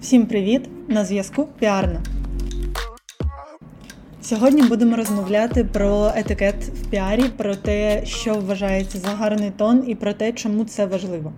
[0.00, 0.68] Всім привіт!
[0.88, 2.00] На зв'язку Піарна.
[4.22, 9.94] Сьогодні будемо розмовляти про етикет в піарі, про те, що вважається за гарний тон, і
[9.94, 11.32] про те, чому це важливо.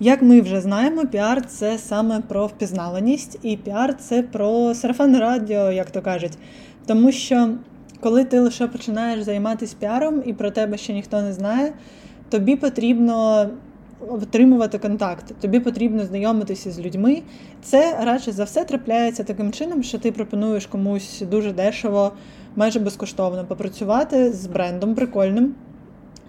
[0.00, 5.72] Як ми вже знаємо, піар це саме про впізнаваність, і піар це про сарафанне радіо,
[5.72, 6.38] як то кажуть.
[6.86, 7.50] Тому що
[8.00, 11.72] коли ти лише починаєш займатися піаром і про тебе ще ніхто не знає,
[12.28, 13.48] тобі потрібно
[14.08, 17.22] отримувати контакти, тобі потрібно знайомитися з людьми.
[17.62, 22.12] Це радше за все трапляється таким чином, що ти пропонуєш комусь дуже дешево,
[22.56, 25.54] майже безкоштовно попрацювати з брендом прикольним.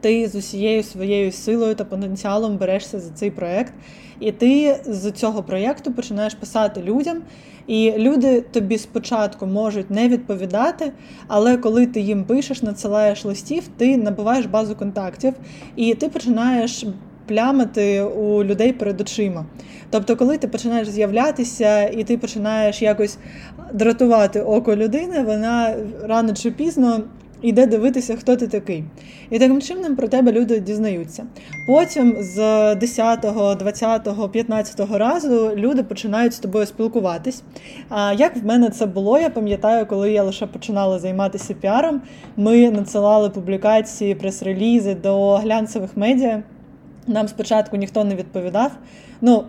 [0.00, 3.72] Ти з усією своєю силою та потенціалом берешся за цей проєкт,
[4.20, 7.22] і ти з цього проєкту починаєш писати людям.
[7.66, 10.92] І люди тобі спочатку можуть не відповідати,
[11.28, 15.34] але коли ти їм пишеш, надсилаєш листів, ти набуваєш базу контактів,
[15.76, 16.84] і ти починаєш
[17.26, 19.44] плямити у людей перед очима.
[19.90, 23.18] Тобто, коли ти починаєш з'являтися і ти починаєш якось
[23.72, 27.02] дратувати око людини, вона рано чи пізно
[27.42, 28.84] йде дивитися, хто ти такий.
[29.30, 31.26] І таким чином про тебе люди дізнаються.
[31.68, 33.20] Потім з 10,
[33.58, 37.42] 20, 15 разу люди починають з тобою спілкуватись.
[37.88, 42.00] А як в мене це було, я пам'ятаю, коли я лише починала займатися піаром,
[42.36, 46.42] ми надсилали публікації, прес-релізи до глянцевих медіа.
[47.06, 48.70] Нам спочатку ніхто не відповідав.
[49.20, 49.44] Ну,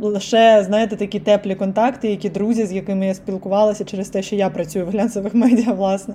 [0.00, 4.50] лише, знаєте, такі теплі контакти, які друзі, з якими я спілкувалася через те, що я
[4.50, 6.14] працюю в глянцевих медіа, власне.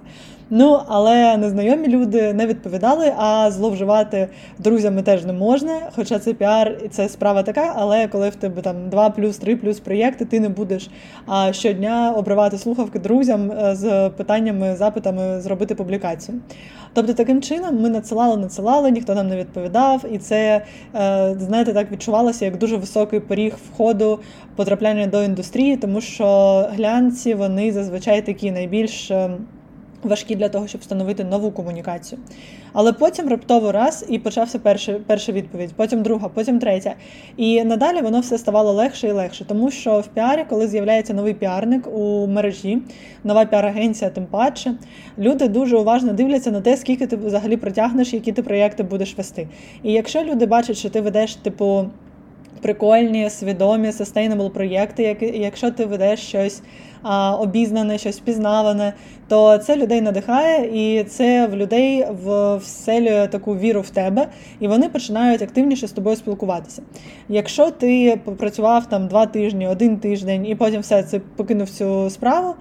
[0.50, 4.28] Ну, але незнайомі люди не відповідали, а зловживати
[4.60, 5.80] друзями теж не можна.
[5.96, 9.56] Хоча це піар і це справа така, але коли в тебе там 2 плюс, 3
[9.56, 10.90] плюс проєкти, ти не будеш
[11.28, 16.40] а, щодня обривати слухавки друзям е, з питаннями, запитами зробити публікацію.
[16.96, 20.66] Тобто, таким чином ми надсилали, надсилали, ніхто нам не відповідав, і це,
[20.96, 24.20] е, знаєте, так відчувалося як дуже високий поріг входу
[24.56, 26.26] потрапляння до індустрії, тому що
[26.72, 29.12] глянці вони зазвичай такі найбільш.
[30.06, 32.20] Важкі для того, щоб встановити нову комунікацію.
[32.74, 36.94] Але потім раптово раз і почався перша, перша відповідь, потім друга, потім третя.
[37.38, 41.34] І надалі воно все ставало легше і легше, тому що в піарі, коли з'являється новий
[41.34, 42.82] піарник у мережі,
[43.24, 44.74] нова піар-агенція, тим паче,
[45.18, 49.48] люди дуже уважно дивляться на те, скільки ти взагалі протягнеш, які ти проєкти будеш вести.
[49.84, 51.86] І якщо люди бачать, що ти ведеш, типу.
[52.62, 56.62] Прикольні, свідомі, sustainable проєкти, якщо ти ведеш щось
[57.40, 58.94] обізнане, щось впізнаване,
[59.28, 62.06] то це людей надихає, і це в людей
[62.58, 64.28] вселює таку віру в тебе,
[64.60, 66.82] і вони починають активніше з тобою спілкуватися.
[67.30, 72.56] Якщо ти попрацював там два тижні, один тиждень, і потім все це покинув цю справу.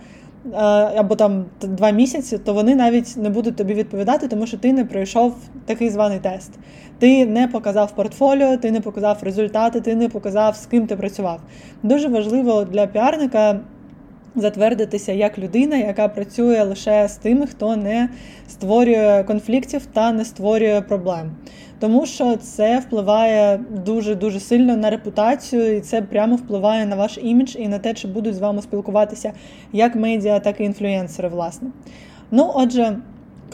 [0.96, 4.84] Або там два місяці, то вони навіть не будуть тобі відповідати, тому що ти не
[4.84, 5.34] пройшов
[5.66, 6.52] такий званий тест.
[6.98, 11.40] Ти не показав портфоліо, ти не показав результати, ти не показав, з ким ти працював.
[11.82, 13.60] Дуже важливо для піарника
[14.36, 18.08] затвердитися як людина, яка працює лише з тими, хто не
[18.48, 21.30] створює конфліктів та не створює проблем.
[21.78, 27.18] Тому що це впливає дуже дуже сильно на репутацію, і це прямо впливає на ваш
[27.22, 29.32] імідж і на те, чи будуть з вами спілкуватися
[29.72, 31.68] як медіа, так і інфлюенсери, власне.
[32.30, 32.96] Ну, отже.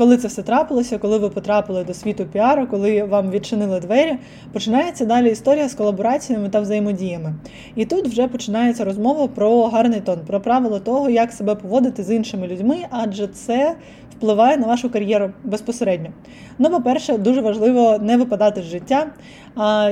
[0.00, 4.18] Коли це все трапилося, коли ви потрапили до світу піару, коли вам відчинили двері,
[4.52, 7.34] починається далі історія з колабораціями та взаємодіями.
[7.76, 12.10] І тут вже починається розмова про гарний тон, про правила того, як себе поводити з
[12.14, 13.76] іншими людьми, адже це
[14.16, 16.10] впливає на вашу кар'єру безпосередньо.
[16.58, 19.06] Ну, по-перше, дуже важливо не випадати з життя.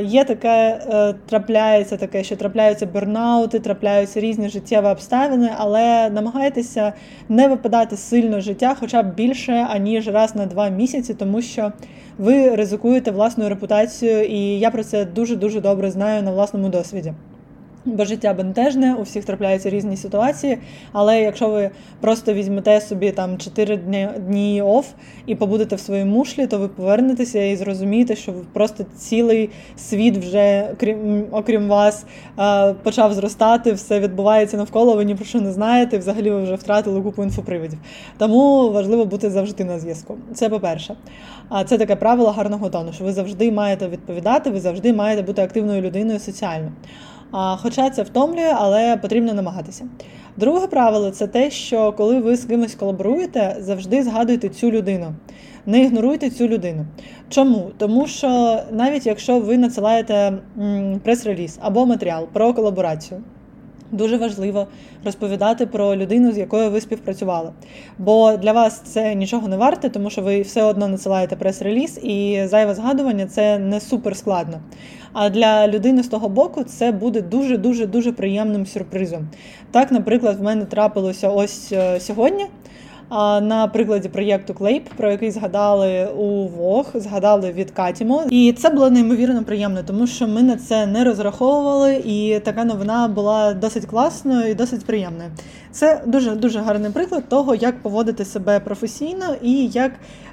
[0.05, 6.93] Є таке, е, трапляється таке, що трапляються бернаути, трапляються різні життєві обставини, але намагайтеся
[7.29, 11.73] не випадати сильно життя, хоча б більше, аніж раз на два місяці, тому що
[12.19, 17.13] ви ризикуєте власною репутацією, і я про це дуже дуже добре знаю на власному досвіді.
[17.85, 20.59] Бо життя бентежне, у всіх трапляються різні ситуації.
[20.93, 24.87] Але якщо ви просто візьмете собі там 4 дні дні оф
[25.27, 30.75] і побудете в своїй мушлі, то ви повернетеся і зрозумієте, що просто цілий світ вже,
[30.81, 32.07] крім окрім вас,
[32.83, 34.97] почав зростати, все відбувається навколо.
[34.97, 35.99] Ви ні про що не знаєте.
[35.99, 37.79] Взагалі ви вже втратили купу інфоприводів.
[38.19, 40.17] Тому важливо бути завжди на зв'язку.
[40.35, 40.95] Це по-перше.
[41.49, 45.43] А це таке правило гарного тону, що ви завжди маєте відповідати, ви завжди маєте бути
[45.43, 46.73] активною людиною соціально.
[47.33, 49.85] Хоча це втомлює, але потрібно намагатися.
[50.37, 55.15] Друге правило це те, що коли ви з кимось колаборуєте, завжди згадуйте цю людину.
[55.67, 56.87] Не ігноруйте цю людину.
[57.29, 57.71] Чому?
[57.79, 60.33] Тому що навіть якщо ви надсилаєте
[61.05, 63.21] прес-реліз або матеріал про колаборацію,
[63.93, 64.67] Дуже важливо
[65.05, 67.53] розповідати про людину, з якою ви співпрацювали.
[67.99, 72.43] Бо для вас це нічого не варте, тому що ви все одно надсилаєте прес-реліз, і
[72.47, 74.61] зайве згадування це не супер складно.
[75.13, 79.29] А для людини з того боку це буде дуже-дуже дуже приємним сюрпризом.
[79.71, 82.47] Так, наприклад, в мене трапилося ось е, сьогодні.
[83.11, 88.25] На прикладі проєкту Клейп, про який згадали у Вог, згадали від Катімо.
[88.31, 93.09] І це було неймовірно приємно, тому що ми на це не розраховували, і така новина
[93.09, 95.31] була досить класною і досить приємною.
[95.71, 99.93] Це дуже дуже гарний приклад того, як поводити себе професійно і як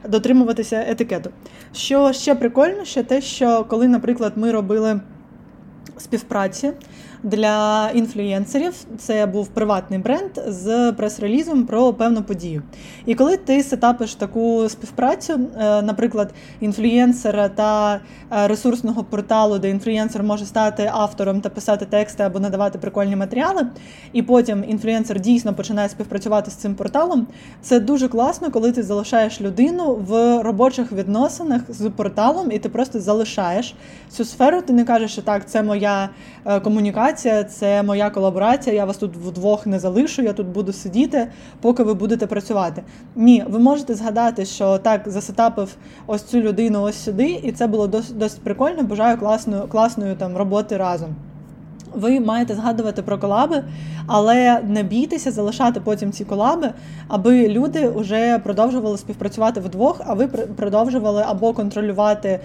[0.10, 1.30] дотримуватися етикету.
[1.74, 5.00] Що ще прикольно, ще те, що коли, наприклад, ми робили
[5.98, 6.72] співпраці
[7.24, 8.74] для інфлюєнсерів.
[8.98, 12.62] Це був приватний бренд з прес-релізом про певну подію.
[13.06, 18.00] І коли ти сетапиш таку співпрацю, е, наприклад, інфлюєнсера та
[18.32, 23.68] е, ресурсного порталу, де інфлюєнсер може стати автором та писати тексти або надавати прикольні матеріали,
[24.14, 27.28] і потім інфлюєнсер дійсно починає співпрацювати з цим порталом,
[27.62, 33.00] це дуже класно, коли ти залишаєш людину в робочих відносинах з порталом, і ти просто
[33.00, 33.76] залишаєш
[34.10, 34.62] цю сферу.
[34.62, 36.10] Ти не кажеш, що так, це моя
[36.46, 38.76] е, комунікація колаборація, це моя колаборація.
[38.76, 41.28] Я вас тут вдвох не залишу, я тут буду сидіти,
[41.62, 42.84] поки ви будете працювати.
[43.16, 45.76] Ні, ви можете згадати, що так засетапив
[46.08, 48.84] ось цю людину ось сюди, і це було досить, досить прикольно.
[48.84, 51.16] Бажаю класної класної там роботи разом
[51.96, 53.64] ви маєте згадувати про колаби,
[54.08, 56.70] але не бійтеся залишати потім ці колаби,
[57.08, 62.40] аби люди вже продовжували співпрацювати вдвох, а ви продовжували або контролювати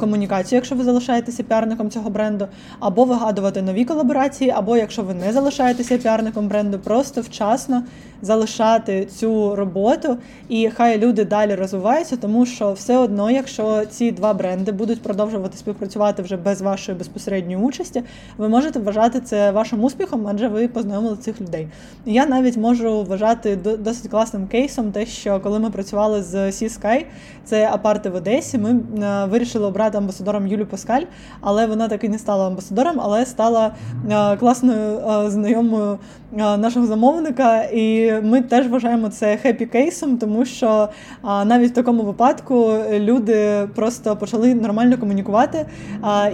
[0.00, 2.46] комунікацію, якщо ви залишаєтеся піарником цього бренду,
[2.80, 7.82] або вигадувати нові колаборації, або якщо ви не залишаєтеся піарником бренду, просто вчасно
[8.24, 10.18] залишати цю роботу,
[10.48, 15.58] і хай люди далі розвиваються, тому що все одно, якщо ці два бренди будуть продовжувати
[15.58, 18.02] співпрацювати вже без вашої безпосередньої участі,
[18.38, 21.68] ви можете вважати це вашим успіхом, адже ви познайомили цих людей.
[22.06, 27.04] Я навіть можу вважати досить класним кейсом, те, що коли ми працювали з Sea Sky,
[27.44, 31.02] це апарти в Одесі, ми е, вирішили обрати амбасадором Юлю Паскаль,
[31.40, 33.74] але вона таки не стала амбасадором, але стала
[34.10, 35.98] е, класною е, знайомою
[36.32, 37.62] нашого замовника.
[37.62, 40.88] І ми теж вважаємо це хеппі кейсом, тому що
[41.22, 45.66] навіть в такому випадку люди просто почали нормально комунікувати,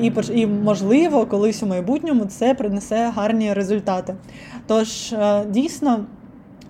[0.00, 4.14] і і можливо, колись у майбутньому це принесе гарні результати.
[4.66, 5.14] Тож
[5.48, 6.04] дійсно.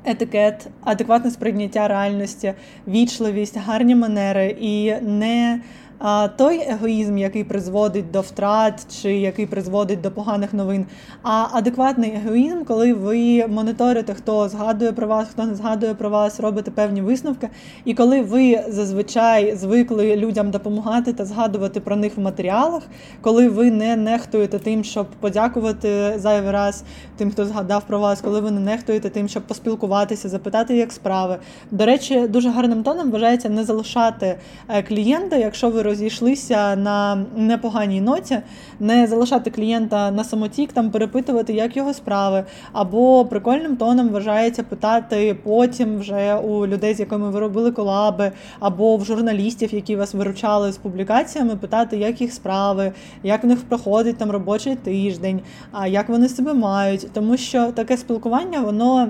[0.05, 2.53] Етикет, адекватне сприйняття реальності,
[2.89, 5.61] вічливість, гарні манери і не
[6.01, 10.87] а той егоїзм, який призводить до втрат чи який призводить до поганих новин,
[11.23, 16.41] а адекватний егоїзм, коли ви моніторите, хто згадує про вас, хто не згадує про вас,
[16.41, 17.49] робите певні висновки.
[17.85, 22.83] І коли ви зазвичай звикли людям допомагати та згадувати про них в матеріалах,
[23.21, 26.85] коли ви не нехтуєте тим, щоб подякувати зайвий раз
[27.17, 31.37] тим, хто згадав про вас, коли ви не нехтуєте тим, щоб поспілкуватися, запитати, як справи.
[31.71, 34.39] До речі, дуже гарним тоном вважається не залишати
[34.69, 38.39] е, клієнта, якщо ви розійшлися на непоганій ноті,
[38.81, 45.37] не залишати клієнта на самотік, там перепитувати, як його справи, або прикольним тоном вважається питати
[45.45, 50.73] потім вже у людей, з якими ви робили колаби, або в журналістів, які вас виручали
[50.73, 55.41] з публікаціями, питати, як їх справи, як в них проходить там робочий тиждень,
[55.73, 59.09] а як вони себе мають, тому що таке спілкування, воно.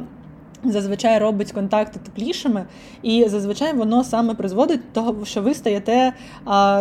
[0.64, 2.64] Зазвичай робить контакти теплішими,
[3.02, 6.12] і зазвичай воно саме призводить до того, що ви стаєте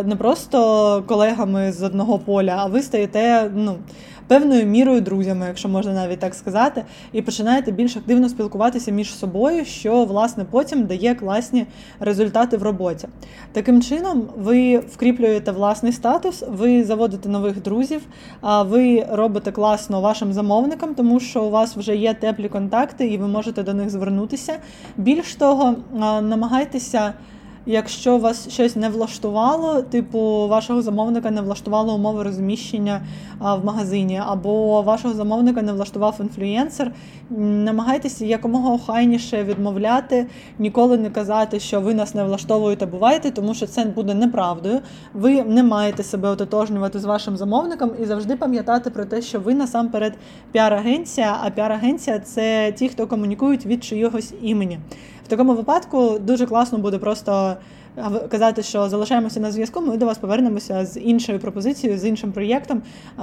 [0.06, 3.76] не просто колегами з одного поля, а ви стаєте ну,
[4.30, 6.84] певною мірою друзями, якщо можна навіть так сказати,
[7.14, 11.66] і починаєте більш активно спілкуватися між собою, що власне потім дає класні
[12.00, 13.08] результати в роботі.
[13.52, 18.02] Таким чином, ви вкріплюєте власний статус, ви заводите нових друзів,
[18.66, 23.28] ви робите класно вашим замовникам, тому що у вас вже є теплі контакти, і ви
[23.28, 24.54] можете до них звернутися.
[24.98, 25.76] Більш того,
[26.22, 27.14] намагайтеся.
[27.72, 33.02] Якщо вас щось не влаштувало, типу вашого замовника не влаштувало умови розміщення
[33.40, 36.92] в магазині, або вашого замовника не влаштував інфлюєнсер,
[37.40, 40.28] намагайтеся якомога охайніше відмовляти,
[40.60, 44.80] ніколи не казати, що ви нас не влаштовуєте, буваєте, тому що це буде неправдою.
[45.14, 49.54] Ви не маєте себе ототожнювати з вашим замовником і завжди пам'ятати про те, що ви
[49.54, 50.14] насамперед
[50.54, 54.80] піар-агенція, а піар-агенція це ті, хто комунікують від чиїгось імені.
[55.30, 57.58] Такому випадку дуже класно буде просто
[58.30, 59.82] казати, що залишаємося на зв'язку.
[59.82, 62.82] Ми до вас повернемося з іншою пропозицією, з іншим проєктом,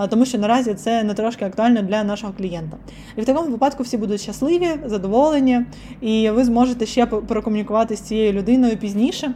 [0.09, 2.77] тому що наразі це не трошки актуально для нашого клієнта.
[3.17, 5.61] І в такому випадку всі будуть щасливі, задоволені,
[6.01, 9.35] і ви зможете ще прокомунікувати з цією людиною пізніше.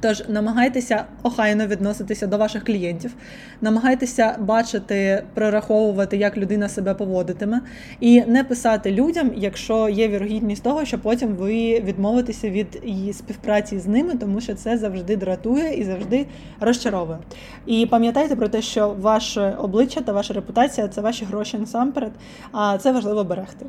[0.00, 3.14] Тож намагайтеся охайно відноситися до ваших клієнтів,
[3.60, 7.60] намагайтеся бачити, прораховувати, як людина себе поводитиме,
[8.00, 13.78] і не писати людям, якщо є вірогідність того, що потім ви відмовитеся від її співпраці
[13.78, 16.26] з ними, тому що це завжди дратує і завжди
[16.60, 17.18] розчаровує.
[17.66, 22.12] І пам'ятайте про те, що ваше обличчя та ваша репутація це ваші гроші насамперед,
[22.52, 23.66] а це важливо берегти.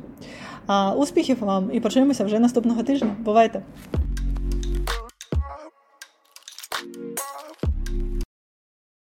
[0.66, 3.16] А успіхів вам і почуємося вже наступного тижня.
[3.18, 3.62] Бувайте!